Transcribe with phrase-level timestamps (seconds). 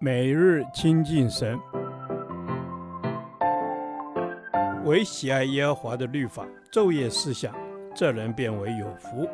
[0.00, 1.58] 每日亲近神，
[4.84, 7.54] 唯喜爱耶和华的律法，昼夜思想，
[7.94, 9.28] 这人便为有福。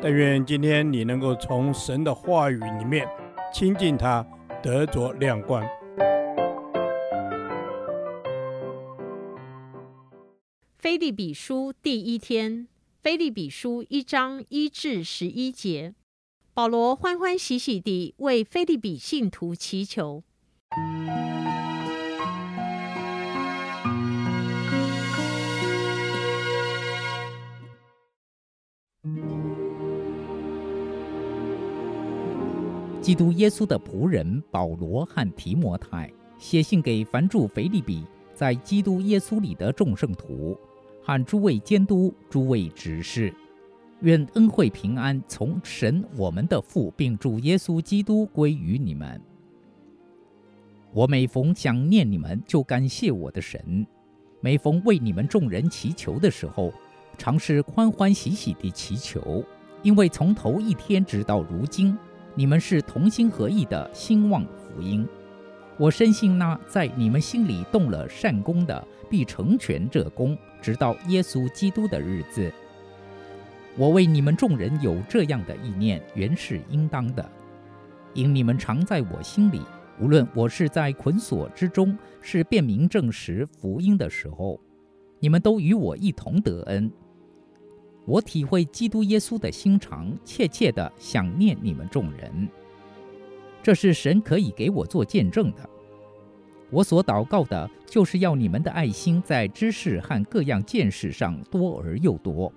[0.00, 3.08] 但愿今天你能够从神的话语里面
[3.52, 4.26] 亲近他，
[4.62, 5.62] 得着亮光。
[10.78, 12.66] 腓立比书第一天，
[13.02, 15.94] 腓立比书一章一至十一节。
[16.54, 20.22] 保罗欢欢喜喜地为腓利比信徒祈求。
[33.00, 40.54] 基督耶稣的仆人保罗和提摩太写信给凡住腓利比，在基督耶稣里的众圣徒
[41.02, 43.34] 和诸位监督、诸位执事。
[44.02, 49.20] 愿恩惠平安从神我们的父，并主耶稣基督归于你们。
[50.92, 53.86] 我每逢想念你们，就感谢我的神；
[54.40, 56.72] 每逢为你们众人祈求的时候，
[57.16, 59.44] 常是欢欢喜喜地祈求，
[59.82, 61.96] 因为从头一天直到如今，
[62.34, 65.06] 你们是同心合意的兴旺福音。
[65.78, 72.52] 我深信那在你们心里动了善工的，必成全这工，直到耶稣基督的日子。
[73.76, 77.32] 我为你们众人有这样的意念，原是应当的，
[78.12, 79.62] 因你们常在我心里。
[79.98, 84.60] 无论我是在捆锁之中，是辨明证实福音的时候，
[85.20, 86.92] 你们都与我一同得恩。
[88.04, 92.48] 我体会基督耶稣的心肠，切切地想念你们众人。
[93.62, 95.70] 这是神可以给我做见证的。
[96.68, 102.52] 我所祷告的，就是要你们的爱心在知识和各样见识上多而又多。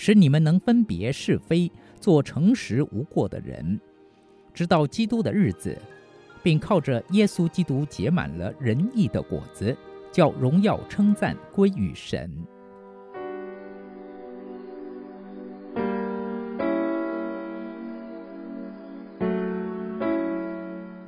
[0.00, 1.68] 使你们能分别是非，
[1.98, 3.80] 做诚实无过的人，
[4.54, 5.76] 直到基督的日子，
[6.40, 9.76] 并靠着耶稣基督结满了仁义的果子，
[10.12, 12.30] 叫荣耀称赞归于神。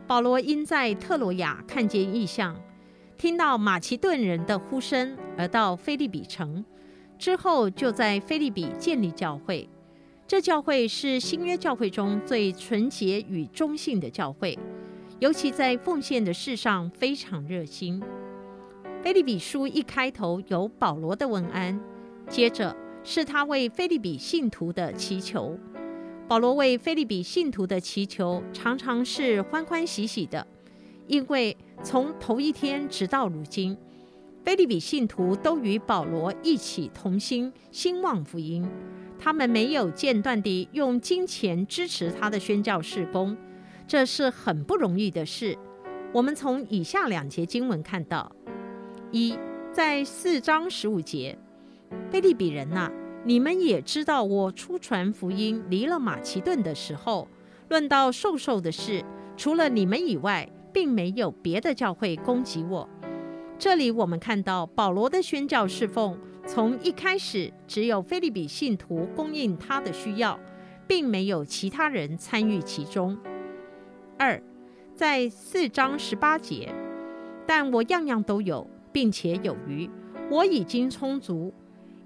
[0.08, 2.60] 保罗因在特罗亚看见异象，
[3.16, 6.64] 听到马其顿人的呼声，而到腓立比城。
[7.20, 9.68] 之后就在菲利比建立教会，
[10.26, 14.58] 这教会是新约教会中最纯洁与忠信的教会，
[15.18, 18.02] 尤其在奉献的事上非常热心。
[19.02, 21.78] 菲利比书一开头有保罗的问安，
[22.26, 25.58] 接着是他为菲利比信徒的祈求。
[26.26, 30.46] 保罗为菲利比信徒的祈求常常是欢欢喜喜的，
[31.06, 33.76] 因为从头一天直到如今。
[34.44, 38.66] 腓利比信徒都与保罗一起同心兴旺福音，
[39.18, 43.36] 他们没有间断地用金钱支持他的宣教事工，
[43.86, 45.56] 这是很不容易的事。
[46.12, 48.32] 我们从以下两节经文看到：
[49.12, 49.36] 一，
[49.72, 51.38] 在四章十五节，
[52.10, 52.90] 腓利比人呐、
[53.24, 57.28] 你们也知道，我初传福音离了马其顿的时候，
[57.68, 59.04] 论到授受的事，
[59.36, 62.88] 除了你们以外，并没有别的教会供给我。
[63.60, 70.40] 这里我们看到保罗的宣教侍奉，从一开始只有腓立比信徒供应他的需要，
[70.88, 73.18] 并没有其他人参与其中。
[74.18, 74.42] 二，
[74.94, 76.74] 在四章十八节，
[77.46, 79.90] 但我样样都有，并且有余，
[80.30, 81.52] 我已经充足，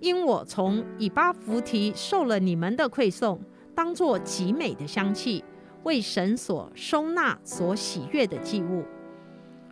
[0.01, 3.41] 因我从以巴弗提受了你们的馈送，
[3.77, 5.45] 当作极美的香气，
[5.85, 8.83] 为神所收纳、所喜悦的祭物。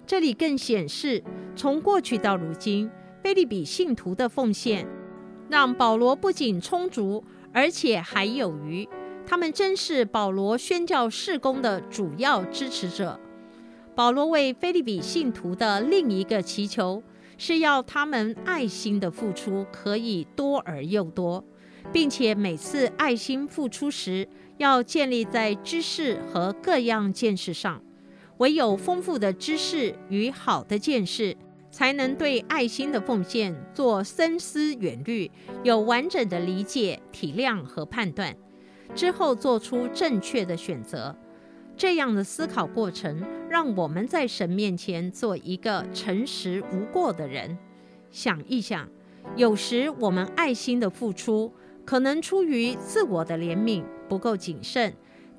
[0.04, 1.22] 这里更显示，
[1.54, 2.90] 从过去到如今，
[3.22, 4.86] 腓利比信徒的奉献，
[5.48, 8.88] 让保罗不仅充足，而且还有余。
[9.26, 13.20] 他们真是保罗宣教事工的主要支持者。
[13.94, 17.02] 保罗为腓利比信徒的另一个祈求，
[17.38, 21.44] 是要他们爱心的付出可以多而又多，
[21.92, 24.26] 并且每次爱心付出时，
[24.56, 27.82] 要建立在知识和各样见识上。
[28.42, 31.36] 唯有丰富的知识与好的见识，
[31.70, 35.30] 才能对爱心的奉献做深思远虑，
[35.62, 38.36] 有完整的理解、体谅和判断，
[38.96, 41.16] 之后做出正确的选择。
[41.76, 47.56] 这样的思考过程，让我们在神面前做一个诚实无过的人。
[48.10, 48.88] 想一想，
[49.36, 51.52] 有时我们爱心的付出，
[51.84, 54.92] 可能出于自我的怜悯，不够谨慎。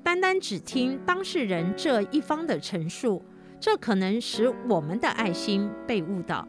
[0.04, 3.22] 单单只听当事人这一方的陈述，
[3.58, 6.46] 这可能使我们的爱心被误导，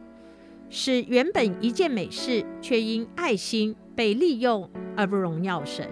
[0.68, 5.88] 使原本一件美事，却因爱心被利用而不荣耀神，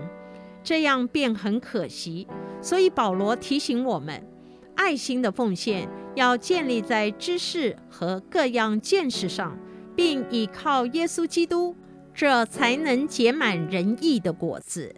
[0.62, 2.28] 这样便很可惜。
[2.60, 4.22] 所以保罗提醒我们，
[4.74, 9.58] 爱心的奉献要建立在知识和各样见识上，
[9.96, 11.74] 并依靠耶稣基督，
[12.12, 14.94] 这才能结满仁义的果子。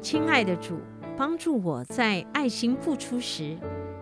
[0.00, 0.78] 亲爱的主，
[1.16, 3.56] 帮助我在爱心付出时，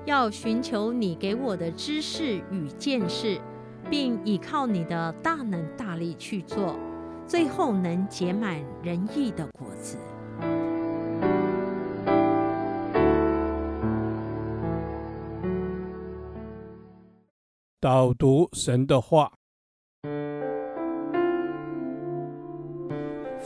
[0.05, 3.41] 要寻求你给我的知识与见识，
[3.89, 6.77] 并依靠你的大能大力去做，
[7.27, 9.97] 最后能结满仁义的果子。
[17.81, 19.33] 导读神的话，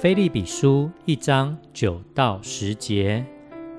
[0.00, 3.26] 菲利比书一章九到十节。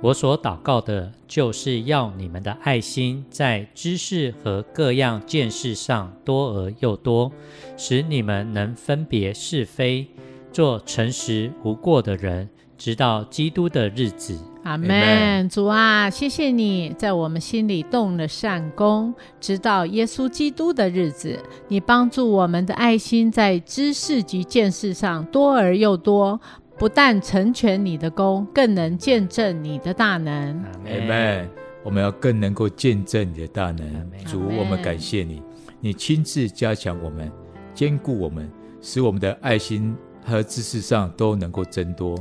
[0.01, 7.31] 我所祷告的，就是要你们的爱心在知识和各样见识上多而又多，
[7.77, 10.09] 使你们能分别是非，
[10.51, 14.35] 做诚实无过的人，直到基督的日子。
[14.63, 15.47] 阿门。
[15.49, 21.37] 主啊，谢谢你在我们心里动了善功，直到耶稣基督的日子。
[21.67, 26.39] 你帮助我们的爱心在知识及见识上多而又多。
[26.77, 30.63] 不但成全你的功，更能见证你的大能。
[30.85, 31.49] 阿门。
[31.83, 34.11] 我们要更能够见证你的大能。
[34.25, 35.41] 主，我们感谢你，
[35.81, 37.29] 你亲自加强我们，
[37.73, 38.49] 坚固我们，
[38.81, 39.93] 使我们的爱心
[40.29, 42.15] 和知识上都能够增多。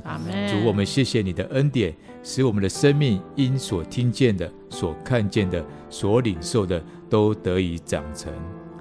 [0.48, 8.32] 主，我们谢谢你的恩典，使我们的生命因所听见的、所看见的、所领受的，都得以长成。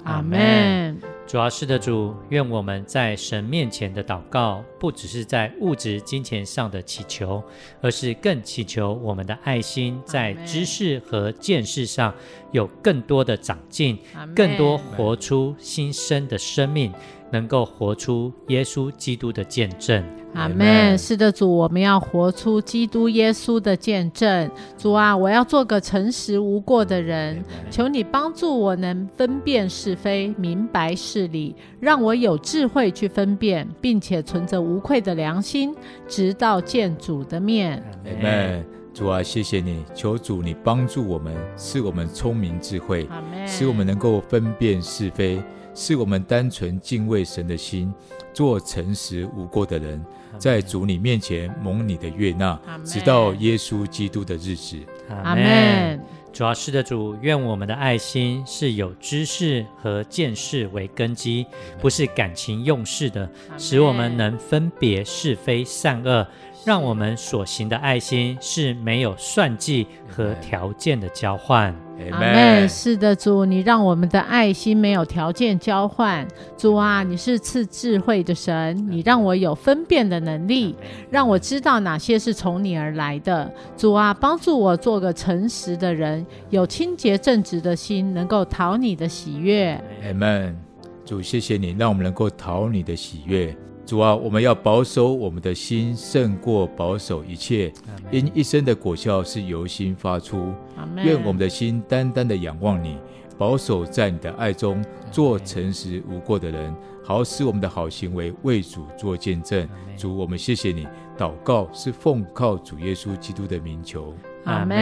[0.04, 1.17] 阿门。
[1.28, 7.44] 主要是的主，愿我们在神面前的祷告，不只是在物质金钱上的祈求，
[7.82, 12.14] 而是更祈求我们的爱心在知识和见识上
[12.50, 13.98] 有更多的长进，
[14.34, 16.90] 更多活出新生的生命。
[17.30, 20.02] 能够活出耶稣基督的见证，
[20.34, 20.96] 阿门。
[20.98, 24.50] 是的，主，我们要活出基督耶稣的见证。
[24.76, 35.74] 主啊，我要做个诚实无过的人，求你帮助我能分辨是非，明白事理，让我有智慧去分辨，并且存着无愧的良心，
[36.06, 37.82] 直到见主的面。
[38.04, 38.64] 阿门。
[38.94, 43.08] 主啊，谢谢你，求主你帮助我们，赐我们聪明智慧，
[43.46, 45.40] 使我们能够分辨是非。
[45.78, 47.94] 是我们单纯敬畏神的心，
[48.34, 50.04] 做诚实无过的人，
[50.36, 54.76] 在主你面前蒙你的悦纳，直到耶稣基督的日子。
[55.22, 56.00] 阿门。
[56.30, 61.46] 主要是的主，愿我们的爱心是有知识和见识为根基，
[61.80, 66.26] 不是感情用事的，使我们能分别是非善恶。
[66.64, 71.74] 让我们所行的爱心是没有算计和条件的交换。
[72.10, 72.68] 阿门。
[72.68, 76.26] 是的，主，你让我们的爱心没有条件交换。
[76.56, 80.76] 主啊，你是赐智慧的神，你让我有分辨的能力，
[81.10, 83.50] 让我知道哪些是从你而来的。
[83.76, 89.80] 主啊，帮助我做个诚实的人，有清洁正直的心，能够讨你的喜悦。
[90.06, 90.56] 阿门。
[91.04, 93.56] 主，谢谢你，让我们能够讨你的喜悦。
[93.88, 97.72] 主啊，我们要保守我们的心，胜过保守一切，
[98.10, 100.52] 因一生的果效是由心发出。
[100.96, 102.98] 愿我们的心单单的仰望你，
[103.38, 109.66] 保守在你的爱中，做诚实无过的人，好使我们的好行为为主做见证。
[109.96, 110.86] 主，我们谢谢你。
[111.16, 114.12] 祷告是奉靠主耶稣基督的名求。
[114.44, 114.76] 阿门。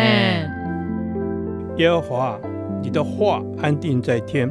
[1.77, 2.41] 耶和华，
[2.83, 4.51] 你的话安定在天，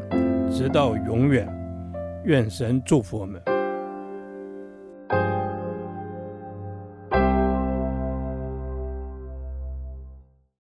[0.49, 1.45] 直到永远。
[2.23, 3.41] 愿神祝福我们。